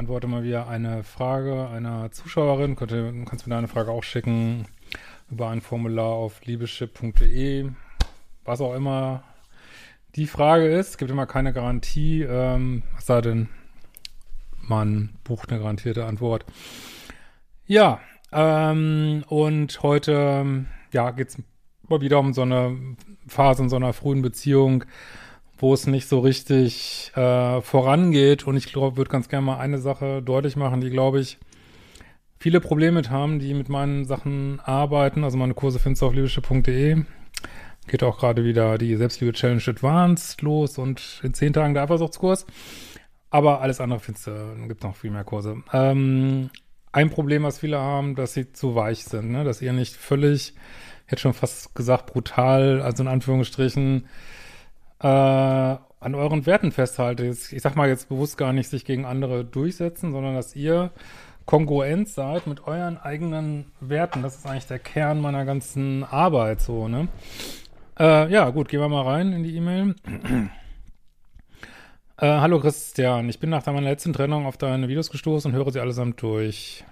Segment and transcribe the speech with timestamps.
[0.00, 2.74] Beantworte mal wieder eine Frage einer Zuschauerin.
[2.74, 4.64] Könnte, du kannst mir deine Frage auch schicken
[5.30, 7.68] über ein Formular auf liebeschip.de.
[8.46, 9.24] Was auch immer
[10.16, 13.50] die Frage ist, es gibt immer keine Garantie, ähm, es sei denn,
[14.62, 16.46] man bucht eine garantierte Antwort.
[17.66, 18.00] Ja,
[18.32, 21.36] ähm, und heute, ja, geht's
[21.90, 24.86] mal wieder um so eine Phase in so einer frühen Beziehung,
[25.60, 28.46] wo es nicht so richtig äh, vorangeht.
[28.46, 31.38] Und ich glaube, würde ganz gerne mal eine Sache deutlich machen, die, glaube ich,
[32.38, 35.22] viele Probleme mit haben, die mit meinen Sachen arbeiten.
[35.22, 37.04] Also meine Kurse findest du auf liebische.de.
[37.86, 42.46] Geht auch gerade wieder die Selbstliebe-Challenge Advanced los und in zehn Tagen der Eifersuchtskurs.
[43.30, 45.62] Aber alles andere findest du, gibt noch viel mehr Kurse.
[45.72, 46.50] Ähm,
[46.92, 49.44] ein Problem, was viele haben, dass sie zu weich sind, ne?
[49.44, 50.54] dass ihr nicht völlig,
[51.06, 54.06] hätte schon fast gesagt, brutal, also in Anführungsstrichen,
[55.00, 57.52] äh, an euren Werten festhaltet.
[57.52, 60.90] Ich sag mal jetzt bewusst gar nicht sich gegen andere durchsetzen, sondern dass ihr
[61.46, 64.22] kongruent seid mit euren eigenen Werten.
[64.22, 67.08] Das ist eigentlich der Kern meiner ganzen Arbeit so, ne?
[67.98, 69.94] Äh, ja, gut, gehen wir mal rein in die E-Mail.
[72.22, 75.72] Äh, hallo Christian, ich bin nach meiner letzten Trennung auf deine Videos gestoßen und höre
[75.72, 76.84] sie allesamt durch.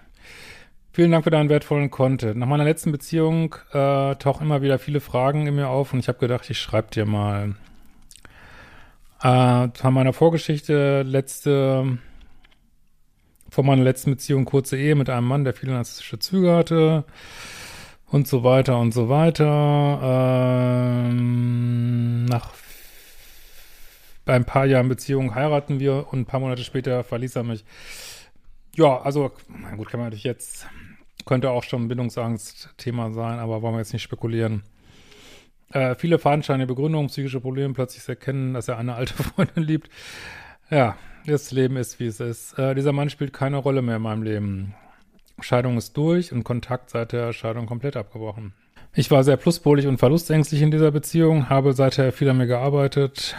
[0.91, 2.39] Vielen Dank für deinen wertvollen Content.
[2.39, 6.09] Nach meiner letzten Beziehung äh, tauchen immer wieder viele Fragen in mir auf und ich
[6.09, 7.57] habe gedacht, ich schreibe dir mal.
[9.23, 11.99] Äh, von meiner Vorgeschichte, letzte,
[13.51, 17.05] vor meiner letzten Beziehung kurze Ehe mit einem Mann, der viele narzisstische Züge hatte
[18.06, 20.01] und so weiter und so weiter.
[21.03, 22.53] Ähm, nach
[24.27, 27.65] ein paar Jahren Beziehung heiraten wir und ein paar Monate später verließ er mich.
[28.77, 29.33] Ja, also,
[29.77, 30.67] gut, kann man natürlich jetzt,
[31.25, 34.62] könnte auch schon Bindungsangst-Thema sein, aber wollen wir jetzt nicht spekulieren.
[35.73, 39.91] Äh, viele fadenscheinige Begründungen, psychische Probleme, plötzlich erkennen, dass er eine alte Freundin liebt.
[40.71, 40.97] Ja,
[41.27, 42.59] das Leben ist, wie es ist.
[42.59, 44.75] Äh, dieser Mann spielt keine Rolle mehr in meinem Leben.
[45.41, 48.55] Scheidung ist durch und Kontakt seit der Scheidung komplett abgebrochen.
[48.95, 53.37] Ich war sehr pluspolig und verlustängstlich in dieser Beziehung, habe seither viel an mir gearbeitet,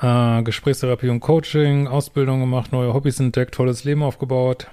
[0.00, 4.68] äh, Gesprächstherapie und Coaching, Ausbildung gemacht, neue Hobbys entdeckt, tolles Leben aufgebaut.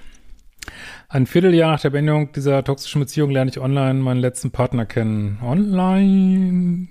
[1.09, 5.39] Ein Vierteljahr nach der Beendigung dieser toxischen Beziehung lerne ich online meinen letzten Partner kennen.
[5.43, 6.87] Online?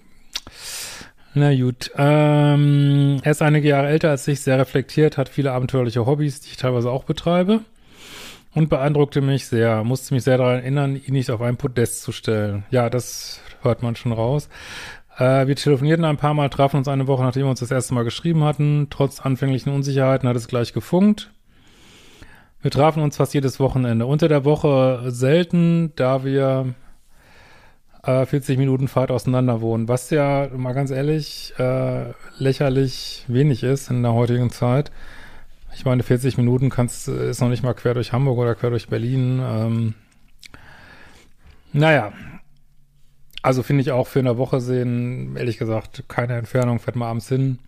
[1.35, 1.91] Na gut.
[1.97, 6.51] Ähm, er ist einige Jahre älter als ich, sehr reflektiert, hat viele abenteuerliche Hobbys, die
[6.51, 7.61] ich teilweise auch betreibe.
[8.53, 12.11] Und beeindruckte mich sehr, musste mich sehr daran erinnern, ihn nicht auf ein Podest zu
[12.11, 12.65] stellen.
[12.71, 14.49] Ja, das hört man schon raus.
[15.19, 17.95] Äh, wir telefonierten ein paar Mal, trafen uns eine Woche, nachdem wir uns das erste
[17.95, 18.89] Mal geschrieben hatten.
[18.91, 21.31] Trotz anfänglichen Unsicherheiten hat es gleich gefunkt.
[22.63, 24.05] Wir trafen uns fast jedes Wochenende.
[24.05, 26.75] Unter der Woche selten, da wir
[28.03, 29.89] äh, 40 Minuten Fahrt auseinander wohnen.
[29.89, 34.91] Was ja, mal ganz ehrlich, äh, lächerlich wenig ist in der heutigen Zeit.
[35.75, 38.89] Ich meine, 40 Minuten kannst, ist noch nicht mal quer durch Hamburg oder quer durch
[38.89, 39.41] Berlin.
[39.43, 39.95] Ähm,
[41.73, 42.13] naja,
[43.41, 47.29] also finde ich auch für eine Woche sehen, ehrlich gesagt, keine Entfernung, fährt mal abends
[47.29, 47.59] hin.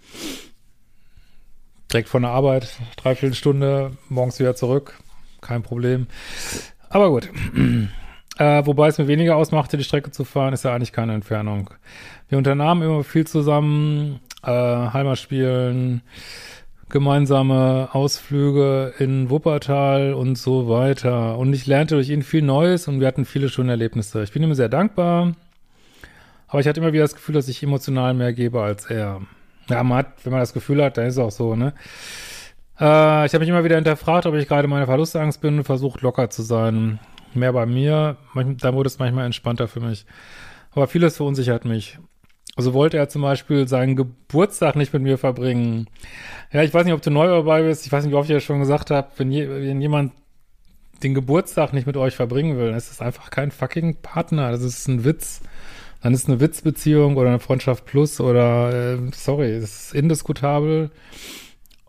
[1.93, 4.99] Direkt von der Arbeit, dreiviertel Stunde, morgens wieder zurück,
[5.43, 6.07] kein Problem.
[6.89, 7.29] Aber gut.
[8.39, 11.69] Äh, wobei es mir weniger ausmachte, die Strecke zu fahren, ist ja eigentlich keine Entfernung.
[12.31, 16.01] Wir unternahmen immer viel zusammen, äh, Heimat spielen,
[16.89, 21.37] gemeinsame Ausflüge in Wuppertal und so weiter.
[21.37, 24.23] Und ich lernte durch ihn viel Neues und wir hatten viele schöne Erlebnisse.
[24.23, 25.35] Ich bin ihm sehr dankbar,
[26.49, 29.21] aber ich hatte immer wieder das Gefühl, dass ich emotional mehr gebe als er.
[29.69, 31.73] Ja, man hat, wenn man das Gefühl hat, dann ist es auch so, ne?
[32.81, 36.03] Äh, ich habe mich immer wieder hinterfragt, ob ich gerade meine Verlustangst bin und versucht
[36.03, 36.99] locker zu sein.
[37.35, 40.05] Mehr bei mir, dann wurde es manchmal entspannter für mich.
[40.73, 41.99] Aber vieles verunsichert mich.
[42.57, 45.89] Also wollte er zum Beispiel seinen Geburtstag nicht mit mir verbringen.
[46.53, 47.87] Ja, ich weiß nicht, ob du neu dabei bist.
[47.87, 49.09] Ich weiß nicht, wie oft ich das schon gesagt habe.
[49.17, 50.13] Wenn, je, wenn jemand
[51.03, 54.51] den Geburtstag nicht mit euch verbringen will, dann ist das einfach kein fucking Partner.
[54.51, 55.41] Das ist ein Witz.
[56.03, 60.91] Dann ist eine Witzbeziehung oder eine Freundschaft plus oder, äh, sorry, ist indiskutabel.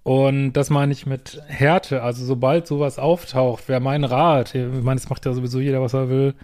[0.04, 2.04] Und das meine ich mit Härte.
[2.04, 5.94] Also sobald sowas auftaucht, wäre mein Rat, ich meine, es macht ja sowieso jeder, was
[5.94, 6.36] er will.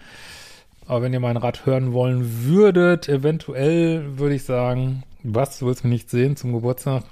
[0.86, 5.84] Aber wenn ihr meinen Rat hören wollen würdet, eventuell würde ich sagen, was, du willst
[5.84, 7.04] mich nicht sehen zum Geburtstag?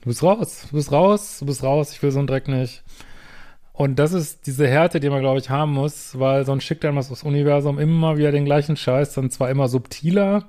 [0.00, 2.82] Du bist raus, du bist raus, du bist raus, ich will so einen Dreck nicht.
[3.76, 6.96] Und das ist diese Härte, die man, glaube ich, haben muss, weil sonst schickt einem
[6.96, 10.44] das Universum immer wieder den gleichen Scheiß, dann zwar immer subtiler.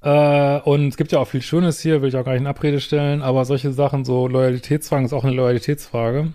[0.00, 2.46] Äh, und es gibt ja auch viel Schönes hier, will ich auch gar nicht in
[2.46, 6.32] Abrede stellen, aber solche Sachen, so Loyalitätsfragen, ist auch eine Loyalitätsfrage.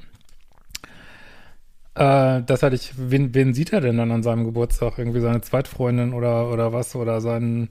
[1.96, 4.98] Äh, das hatte ich, wen, wen sieht er denn dann an seinem Geburtstag?
[4.98, 6.94] Irgendwie seine Zweitfreundin oder, oder was?
[6.94, 7.70] Oder seinen,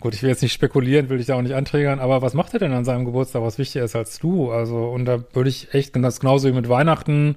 [0.00, 2.52] Gut, ich will jetzt nicht spekulieren, will ich da auch nicht anträgern, aber was macht
[2.54, 4.50] er denn an seinem Geburtstag, was wichtiger ist als du?
[4.50, 7.36] Also, und da würde ich echt, das genauso wie mit Weihnachten.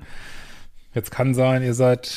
[0.96, 2.10] Jetzt kann sein, ihr seid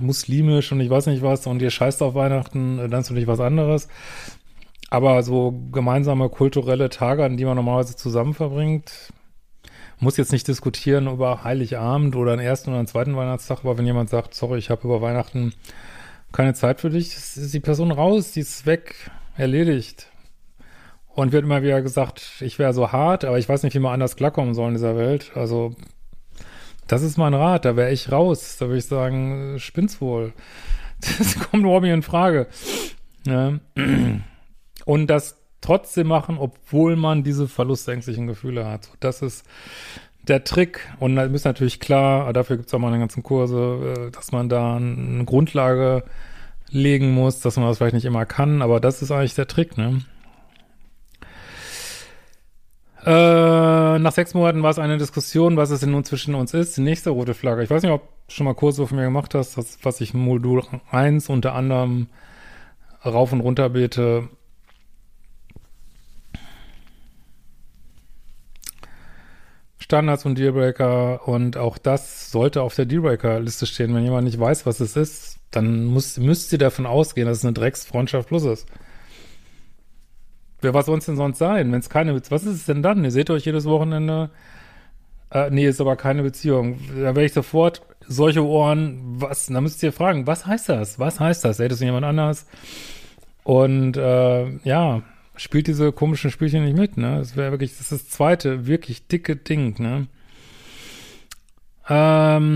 [0.00, 3.38] muslimisch und ich weiß nicht was und ihr scheißt auf Weihnachten, dann ist natürlich was
[3.38, 3.88] anderes.
[4.90, 9.12] Aber so gemeinsame kulturelle Tage, an die man normalerweise zusammen verbringt,
[10.00, 13.86] muss jetzt nicht diskutieren über Heiligabend oder einen ersten oder einen zweiten Weihnachtstag, aber wenn
[13.86, 15.52] jemand sagt, sorry, ich habe über Weihnachten
[16.32, 20.10] keine Zeit für dich, ist die Person raus, die ist weg erledigt.
[21.06, 23.94] Und wird immer wieder gesagt, ich wäre so hart, aber ich weiß nicht, wie man
[23.94, 25.32] anders klarkommen soll in dieser Welt.
[25.34, 25.74] Also,
[26.86, 28.56] das ist mein Rat, da wäre ich raus.
[28.58, 30.32] Da würde ich sagen, spinn's wohl.
[31.18, 32.48] Das kommt überhaupt nicht in Frage.
[33.24, 33.60] Ja.
[34.84, 38.90] Und das trotzdem machen, obwohl man diese verlustängstlichen Gefühle hat.
[38.98, 39.46] Das ist
[40.28, 40.80] der Trick.
[40.98, 44.32] Und da ist natürlich klar, dafür gibt es auch mal eine ganzen Kurse, äh, dass
[44.32, 46.04] man da eine Grundlage
[46.70, 49.76] legen muss, dass man das vielleicht nicht immer kann, aber das ist eigentlich der Trick,
[49.76, 50.02] ne?
[53.04, 56.76] Äh, nach sechs Monaten war es eine Diskussion, was es denn nun zwischen uns ist.
[56.76, 57.62] Die nächste rote Flagge.
[57.62, 60.14] Ich weiß nicht, ob du schon mal Kurse von mir gemacht hast, das, was ich
[60.14, 62.08] Modul 1 unter anderem
[63.04, 64.28] rauf und runter bete.
[69.78, 73.94] Standards und Dealbreaker und auch das sollte auf der Dealbreaker-Liste stehen.
[73.94, 77.44] Wenn jemand nicht weiß, was es ist, dann muss, müsst ihr davon ausgehen, dass es
[77.44, 78.66] eine Drecksfreundschaft plus ist.
[80.60, 83.04] Wer was soll es denn sonst sein, wenn es keine Was ist es denn dann?
[83.04, 84.30] Ihr seht euch jedes Wochenende.
[85.30, 86.78] Äh, nee, ist aber keine Beziehung.
[86.96, 90.98] Da wäre ich sofort solche Ohren, was, da müsst ihr fragen, was heißt das?
[90.98, 91.58] Was heißt das?
[91.58, 92.46] Hätte es jemand anders?
[93.44, 95.02] Und äh, ja,
[95.36, 97.18] spielt diese komischen Spielchen nicht mit, ne?
[97.18, 100.06] Das wäre wirklich, das ist das zweite wirklich dicke Ding, ne?
[101.90, 102.48] Ähm,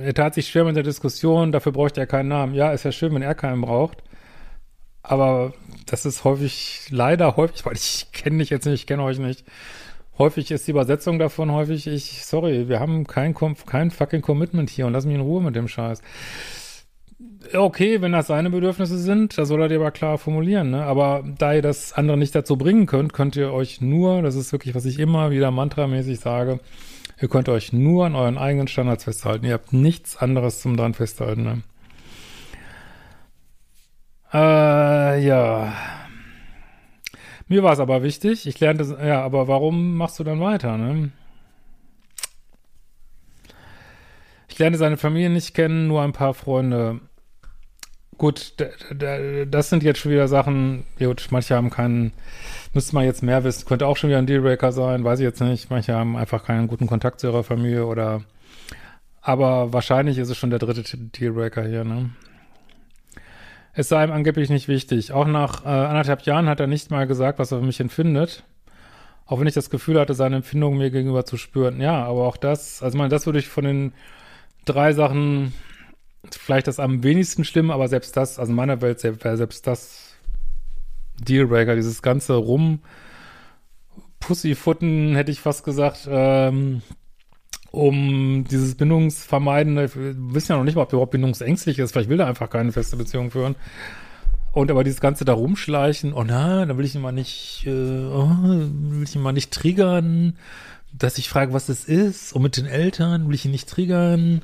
[0.00, 2.54] er tat sich schwer mit der Diskussion, dafür bräuchte er keinen Namen.
[2.54, 4.02] Ja, ist ja schön, wenn er keinen braucht.
[5.02, 5.54] Aber
[5.86, 9.44] das ist häufig, leider häufig, weil ich kenne dich jetzt nicht, ich kenne euch nicht.
[10.18, 13.34] Häufig ist die Übersetzung davon häufig, ich, sorry, wir haben kein,
[13.66, 16.02] kein fucking Commitment hier und lass mich in Ruhe mit dem Scheiß.
[17.54, 20.82] Okay, wenn das seine Bedürfnisse sind, da soll er die aber klar formulieren, ne?
[20.82, 24.52] Aber da ihr das andere nicht dazu bringen könnt, könnt ihr euch nur, das ist
[24.52, 26.58] wirklich, was ich immer wieder mantramäßig sage,
[27.20, 29.44] Ihr könnt euch nur an euren eigenen Standards festhalten.
[29.44, 31.42] Ihr habt nichts anderes zum dran festhalten.
[31.42, 31.62] Ne?
[34.32, 35.72] Äh, ja.
[37.48, 38.46] Mir war es aber wichtig.
[38.46, 41.10] Ich lernte, ja, aber warum machst du dann weiter, ne?
[44.48, 47.00] Ich lernte seine Familie nicht kennen, nur ein paar Freunde.
[48.18, 48.54] Gut,
[49.46, 52.12] das sind jetzt schon wieder Sachen, gut, manche haben keinen,
[52.74, 55.40] müsste man jetzt mehr wissen, könnte auch schon wieder ein Dealbreaker sein, weiß ich jetzt
[55.40, 55.70] nicht.
[55.70, 58.22] Manche haben einfach keinen guten Kontakt zu ihrer Familie oder,
[59.22, 62.10] aber wahrscheinlich ist es schon der dritte Dealbreaker hier, ne?
[63.72, 65.12] Es sei ihm angeblich nicht wichtig.
[65.12, 68.42] Auch nach äh, anderthalb Jahren hat er nicht mal gesagt, was er für mich empfindet.
[69.26, 71.80] Auch wenn ich das Gefühl hatte, seine Empfindungen mir gegenüber zu spüren.
[71.80, 73.92] Ja, aber auch das, also meine, das würde ich von den
[74.64, 75.52] drei Sachen
[76.30, 80.14] vielleicht das am wenigsten schlimm, aber selbst das, also in meiner Welt wäre selbst das
[81.20, 82.80] Dealbreaker, dieses ganze Rum
[84.20, 86.82] Pussyfutten, hätte ich fast gesagt, ähm,
[87.70, 92.08] um dieses Bindungsvermeidende, wir wissen ja noch nicht mal, ob er überhaupt bindungsängstlich ist, vielleicht
[92.08, 93.56] will er einfach keine feste Beziehung führen.
[94.52, 97.70] Und aber dieses Ganze da rumschleichen, oh na, da will ich ihn mal nicht, äh,
[97.70, 100.36] oh, will ich ihn mal nicht triggern,
[100.92, 104.42] dass ich frage, was es ist, und mit den Eltern will ich ihn nicht triggern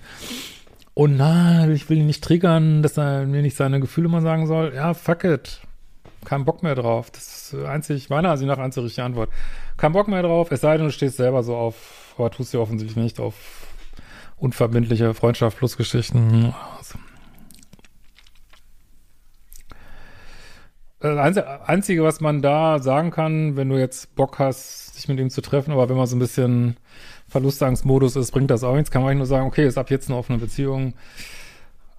[0.95, 4.47] oh na, ich will ihn nicht triggern, dass er mir nicht seine Gefühle mal sagen
[4.47, 4.73] soll.
[4.75, 5.61] Ja, fuck it.
[6.25, 7.11] Kein Bock mehr drauf.
[7.11, 9.31] Das ist einzig, meiner Ansicht nach einzig richtige Antwort.
[9.77, 12.61] Kein Bock mehr drauf, es sei denn, du stehst selber so auf, aber tust du
[12.61, 13.35] offensichtlich nicht auf
[14.37, 16.55] unverbindliche Freundschaft plus Geschichten.
[16.77, 16.99] Also.
[21.01, 21.37] Das
[21.67, 25.43] Einzige, was man da sagen kann, wenn du jetzt Bock hast, sich mit ihm zu
[25.43, 26.79] treffen, aber wenn man so ein bisschen
[27.35, 28.93] Verlustangstmodus ist, bringt das auch nichts.
[28.93, 30.95] Kann man nur sagen, okay, ist ab jetzt eine offene Beziehung.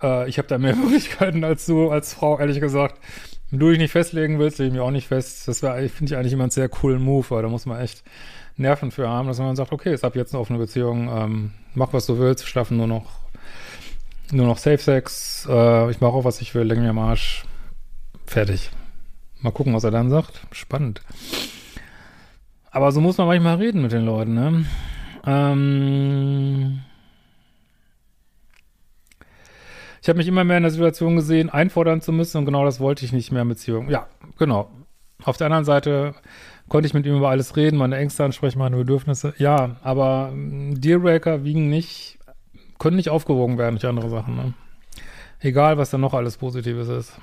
[0.02, 3.02] Äh, ich habe da mehr Möglichkeiten als du, als Frau, ehrlich gesagt.
[3.52, 5.46] Wenn du dich nicht festlegen willst, lege ich mich auch nicht fest.
[5.50, 8.06] Das finde ich eigentlich immer einen sehr coolen Move, weil da muss man echt
[8.56, 11.92] Nerven für haben, dass man sagt, okay, ist ab jetzt eine offene Beziehung, ähm, mach
[11.92, 13.26] was du willst, schlafen nur noch
[14.32, 17.44] nur noch Safe Sex, äh, ich mache auch, was ich will, lenk mir am Arsch.
[18.26, 18.72] Fertig.
[19.42, 20.48] Mal gucken, was er dann sagt.
[20.52, 21.02] Spannend.
[22.72, 24.66] Aber so muss man manchmal reden mit den Leuten, ne?
[25.26, 26.82] Ähm
[30.02, 32.80] ich habe mich immer mehr in der Situation gesehen, einfordern zu müssen und genau das
[32.80, 33.90] wollte ich nicht mehr in Beziehung.
[33.90, 34.70] Ja, genau.
[35.24, 36.14] Auf der anderen Seite
[36.68, 39.34] konnte ich mit ihm über alles reden, meine Ängste ansprechen, meine Bedürfnisse.
[39.38, 42.20] Ja, aber Dealbreaker wiegen nicht
[42.78, 44.36] können nicht aufgewogen werden durch andere Sachen.
[44.36, 44.54] Ne?
[45.40, 47.20] Egal, was da noch alles Positives ist.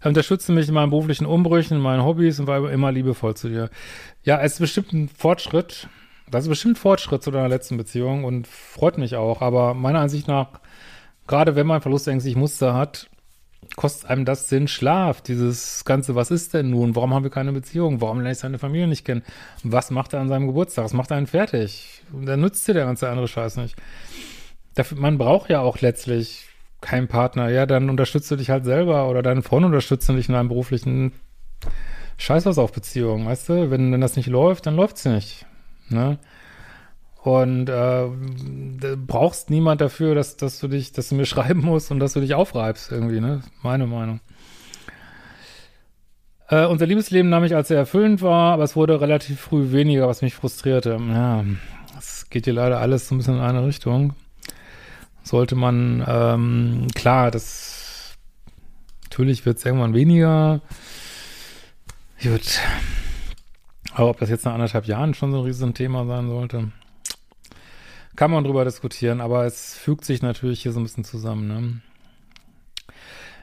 [0.00, 3.48] Er unterstützte mich in meinen beruflichen Umbrüchen, in meinen Hobbys und war immer liebevoll zu
[3.48, 3.70] dir.
[4.22, 5.88] Ja, es ist bestimmt ein Fortschritt.
[6.30, 9.40] Das ist bestimmt Fortschritt zu deiner letzten Beziehung und freut mich auch.
[9.40, 10.60] Aber meiner Ansicht nach,
[11.26, 13.08] gerade wenn man verlustängstliche Muster hat,
[13.76, 15.20] kostet einem das Sinn Schlaf.
[15.20, 16.96] Dieses Ganze, was ist denn nun?
[16.96, 18.00] Warum haben wir keine Beziehung?
[18.00, 19.22] Warum lerne ich seine Familie nicht kennen?
[19.62, 20.84] Was macht er an seinem Geburtstag?
[20.84, 22.02] Was macht er einen fertig?
[22.12, 23.76] Und dann nützt dir der ganze andere Scheiß nicht.
[24.74, 26.46] Dafür, man braucht ja auch letztlich
[26.80, 27.48] keinen Partner.
[27.50, 31.12] Ja, dann unterstützt du dich halt selber oder deine Freunde unterstützen dich in einem beruflichen
[32.16, 33.70] Scheiß was auf Beziehung, weißt du?
[33.70, 35.46] Wenn, wenn das nicht läuft, dann läuft's nicht.
[35.90, 36.18] Ne?
[37.22, 38.06] Und äh,
[38.96, 42.20] brauchst niemand dafür, dass, dass du dich, dass du mir schreiben musst und dass du
[42.20, 43.42] dich aufreibst irgendwie, ne?
[43.62, 44.20] Meine Meinung.
[46.48, 50.08] Äh, unser Liebesleben nahm ich als sehr erfüllend war, aber es wurde relativ früh weniger,
[50.08, 50.98] was mich frustrierte.
[51.10, 51.44] Ja,
[51.98, 54.14] es geht hier leider alles so ein bisschen in eine Richtung.
[55.22, 58.14] Sollte man, ähm, klar, das
[59.04, 60.62] natürlich wird es irgendwann weniger.
[62.22, 62.60] Gut.
[63.98, 66.72] Aber ob das jetzt nach anderthalb Jahren schon so ein riesen Thema sein sollte
[68.18, 71.46] kann man drüber diskutieren, aber es fügt sich natürlich hier so ein bisschen zusammen.
[71.46, 71.80] Ne?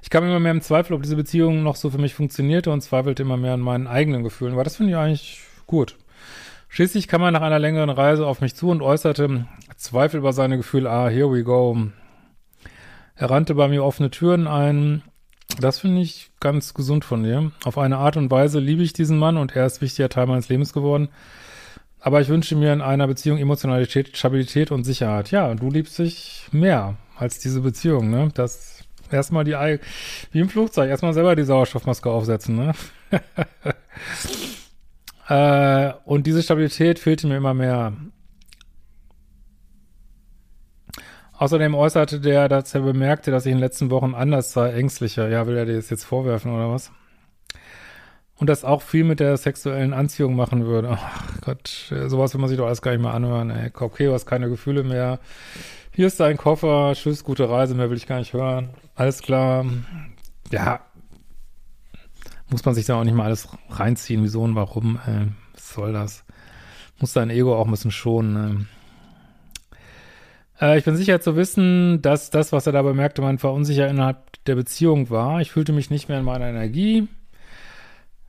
[0.03, 2.81] Ich kam immer mehr im Zweifel, ob diese Beziehung noch so für mich funktionierte und
[2.81, 4.51] zweifelte immer mehr an meinen eigenen Gefühlen.
[4.51, 5.95] Aber das finde ich eigentlich gut.
[6.67, 9.47] Schließlich kam er nach einer längeren Reise auf mich zu und äußerte
[9.77, 10.89] Zweifel über seine Gefühle.
[10.89, 11.77] Ah, here we go.
[13.15, 15.03] Er rannte bei mir offene Türen ein.
[15.59, 17.51] Das finde ich ganz gesund von dir.
[17.63, 20.49] Auf eine Art und Weise liebe ich diesen Mann und er ist wichtiger Teil meines
[20.49, 21.09] Lebens geworden.
[21.99, 25.31] Aber ich wünsche mir in einer Beziehung Emotionalität, Stabilität und Sicherheit.
[25.31, 28.29] Ja, du liebst dich mehr als diese Beziehung, ne?
[28.33, 29.55] Das erstmal die,
[30.31, 32.73] wie im Flugzeug, erstmal selber die Sauerstoffmaske aufsetzen, ne?
[35.29, 37.93] äh, und diese Stabilität fehlte mir immer mehr.
[41.37, 45.27] Außerdem äußerte der, dass er bemerkte, dass ich in den letzten Wochen anders sei, ängstlicher.
[45.29, 46.91] Ja, will er dir das jetzt vorwerfen oder was?
[48.37, 50.89] Und das auch viel mit der sexuellen Anziehung machen würde.
[50.91, 53.49] Ach Gott, sowas will man sich doch alles gar nicht mehr anhören.
[53.49, 53.71] Ey.
[53.73, 55.19] Okay, du hast keine Gefühle mehr.
[55.91, 58.69] Hier ist dein Koffer, tschüss, gute Reise, mehr will ich gar nicht hören.
[58.95, 59.65] Alles klar.
[60.51, 60.81] Ja,
[62.49, 64.99] muss man sich da auch nicht mal alles reinziehen, wieso und warum.
[65.05, 65.27] Ey.
[65.53, 66.25] Was soll das?
[66.99, 68.69] Muss dein Ego auch ein bisschen schonen.
[70.59, 74.43] Äh, ich bin sicher zu wissen, dass das, was er dabei merkte, mein Verunsicher innerhalb
[74.45, 75.41] der Beziehung war.
[75.41, 77.07] Ich fühlte mich nicht mehr in meiner Energie.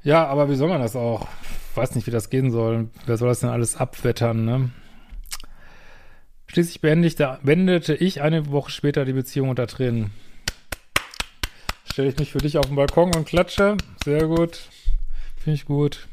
[0.03, 1.27] Ja, aber wie soll man das auch?
[1.71, 2.89] Ich weiß nicht, wie das gehen soll.
[3.07, 4.71] Wer soll das denn alles abwettern, ne?
[6.47, 10.13] Schließlich beendete ich eine Woche später die Beziehung unter Tränen.
[11.85, 13.77] Stelle ich mich für dich auf den Balkon und klatsche.
[14.05, 14.69] Sehr gut.
[15.37, 16.07] Finde ich gut.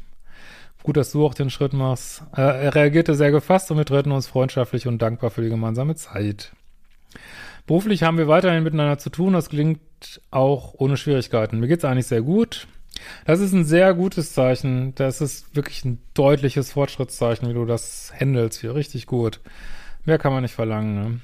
[0.84, 2.22] Gut, dass du auch den Schritt machst.
[2.36, 5.94] Äh, er reagierte sehr gefasst und wir treten uns freundschaftlich und dankbar für die gemeinsame
[5.94, 6.52] Zeit.
[7.66, 9.32] Beruflich haben wir weiterhin miteinander zu tun.
[9.32, 9.80] Das gelingt
[10.30, 11.58] auch ohne Schwierigkeiten.
[11.58, 12.66] Mir geht es eigentlich sehr gut.
[13.24, 14.94] Das ist ein sehr gutes Zeichen.
[14.94, 18.74] Das ist wirklich ein deutliches Fortschrittszeichen, wie du das handelst hier.
[18.74, 19.40] Richtig gut.
[20.04, 20.94] Mehr kann man nicht verlangen.
[20.94, 21.20] Ne?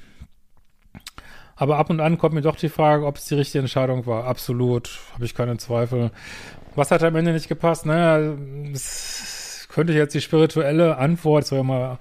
[1.55, 4.23] Aber ab und an kommt mir doch die Frage, ob es die richtige Entscheidung war.
[4.23, 4.99] Absolut.
[5.13, 6.09] Habe ich keine Zweifel.
[6.73, 7.85] Was hat am Ende nicht gepasst?
[7.85, 8.35] Naja,
[8.71, 9.30] das
[9.71, 11.99] könnte ich jetzt die spirituelle Antwort, soll ja mal,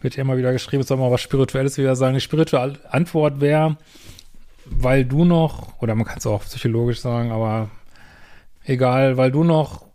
[0.00, 2.14] wird ja immer wieder geschrieben, soll mal was Spirituelles wieder sagen.
[2.14, 3.76] Die spirituelle Antwort wäre,
[4.66, 7.70] weil du noch, oder man kann es auch psychologisch sagen, aber
[8.64, 9.86] egal, weil du noch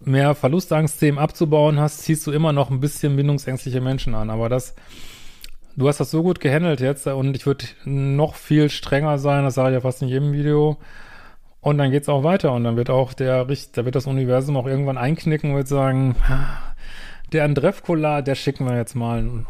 [0.00, 4.30] mehr Verlustangstthemen abzubauen hast, ziehst du immer noch ein bisschen bindungsängstliche Menschen an.
[4.30, 4.74] Aber das,
[5.76, 9.54] du hast das so gut gehandelt jetzt und ich würde noch viel strenger sein, das
[9.54, 10.76] sage ich ja fast in jedem Video.
[11.60, 14.66] Und dann geht's auch weiter und dann wird auch der, da wird das Universum auch
[14.66, 16.14] irgendwann einknicken und wird sagen,
[17.32, 19.46] der Andrevkola, der schicken wir jetzt mal einen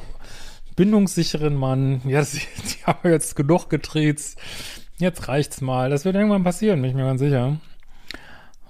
[0.75, 2.01] bindungssicheren Mann.
[2.07, 4.39] Ja, die, die haben jetzt genug getriezt.
[4.97, 5.91] Jetzt reicht's mal.
[5.91, 7.59] Das wird irgendwann passieren, bin ich mir ganz sicher.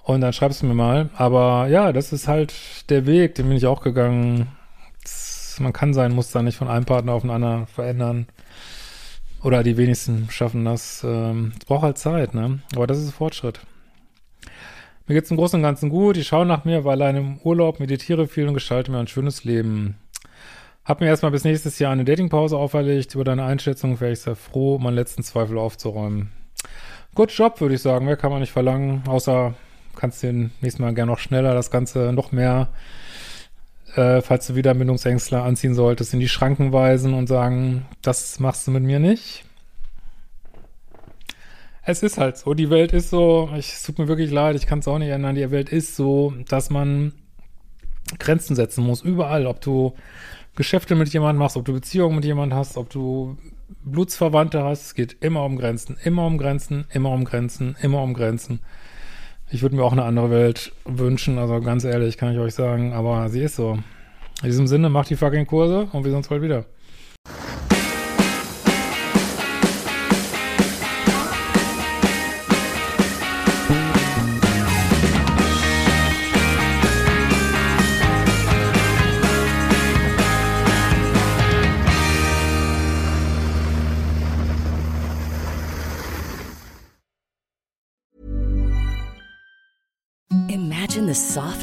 [0.03, 1.11] Und dann schreibst du mir mal.
[1.17, 2.55] Aber ja, das ist halt
[2.91, 4.49] der Weg, den bin ich auch gegangen.
[5.03, 8.27] Das muss, man kann sein Muster nicht von einem Partner auf den anderen verändern.
[9.43, 11.05] Oder die wenigsten schaffen das.
[11.05, 12.61] Ähm, es braucht halt Zeit, ne?
[12.75, 13.61] Aber das ist Fortschritt.
[15.07, 16.17] Mir geht's im Großen und Ganzen gut.
[16.17, 19.45] Ich schaue nach mir, war alleine im Urlaub, meditiere viel und gestalte mir ein schönes
[19.45, 19.97] Leben.
[20.85, 23.15] Hab mir erstmal bis nächstes Jahr eine Datingpause auferlegt.
[23.15, 26.31] Über deine Einschätzung wäre ich sehr froh, meinen letzten Zweifel aufzuräumen.
[27.15, 28.07] Gut Job, würde ich sagen.
[28.07, 29.55] Mehr kann man nicht verlangen, außer
[29.97, 32.69] kannst du nächstes Mal gerne noch schneller das Ganze noch mehr,
[33.99, 38.67] äh, falls du wieder Bindungsängstler anziehen solltest, in die Schranken weisen und sagen, das machst
[38.67, 39.45] du mit mir nicht.
[41.83, 44.67] Es ist halt so, die Welt ist so, ich, es tut mir wirklich leid, ich
[44.67, 47.13] kann es auch nicht ändern, die Welt ist so, dass man
[48.19, 49.95] Grenzen setzen muss, überall, ob du
[50.55, 53.37] Geschäfte mit jemandem machst, ob du Beziehungen mit jemandem hast, ob du
[53.85, 58.15] Blutsverwandte hast, es geht immer um Grenzen, immer um Grenzen, immer um Grenzen, immer um
[58.15, 58.61] Grenzen.
[59.51, 62.93] Ich würde mir auch eine andere Welt wünschen, also ganz ehrlich, kann ich euch sagen,
[62.93, 63.79] aber sie ist so.
[64.43, 66.65] In diesem Sinne, macht die fucking Kurse und wir sehen uns bald wieder.